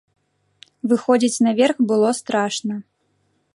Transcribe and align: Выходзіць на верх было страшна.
Выходзіць 0.93 1.43
на 1.47 1.53
верх 1.61 1.77
было 1.93 2.09
страшна. 2.23 2.75